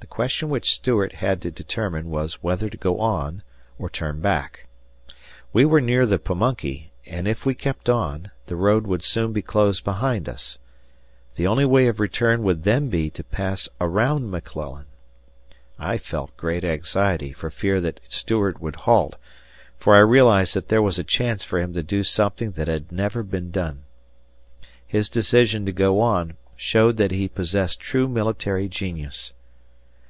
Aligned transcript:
The 0.00 0.14
question 0.24 0.48
which 0.48 0.72
Stuart 0.72 1.12
had 1.16 1.40
to 1.42 1.52
determine 1.52 2.10
was 2.10 2.42
whether 2.42 2.68
to 2.68 2.76
go 2.76 2.98
on 2.98 3.44
or 3.78 3.88
turn 3.88 4.20
back. 4.20 4.66
We 5.52 5.64
were 5.64 5.80
near 5.80 6.04
the 6.04 6.18
Pamunkey, 6.18 6.90
and 7.06 7.28
if 7.28 7.46
we 7.46 7.54
kept 7.54 7.88
on, 7.88 8.32
the 8.46 8.56
road 8.56 8.88
would 8.88 9.04
soon 9.04 9.32
be 9.32 9.40
closed 9.40 9.84
behind 9.84 10.28
us. 10.28 10.58
The 11.36 11.46
only 11.46 11.64
way 11.64 11.86
of 11.86 12.00
return 12.00 12.42
would 12.42 12.64
then 12.64 12.88
be 12.88 13.08
to 13.10 13.22
pass 13.22 13.68
around 13.80 14.30
McClellan. 14.32 14.86
I 15.78 15.96
felt 15.96 16.36
great 16.36 16.64
anxiety 16.64 17.32
for 17.32 17.48
fear 17.48 17.80
that 17.82 18.00
Stuart 18.08 18.60
would 18.60 18.76
halt, 18.76 19.14
for 19.78 19.94
I 19.94 20.00
realized 20.00 20.54
that 20.54 20.68
there 20.68 20.82
was 20.82 20.98
a 20.98 21.04
chance 21.04 21.44
for 21.44 21.60
him 21.60 21.72
to 21.74 21.84
do 21.84 22.02
something 22.02 22.50
that 22.52 22.66
had 22.68 22.90
never 22.90 23.22
been 23.22 23.52
done. 23.52 23.84
His 24.84 25.08
decision 25.08 25.64
to 25.66 25.72
go 25.72 26.00
on 26.00 26.36
showed 26.56 26.96
that 26.96 27.12
he 27.12 27.28
possessed 27.28 27.78
true 27.78 28.08
military 28.08 28.66
genius. 28.66 29.32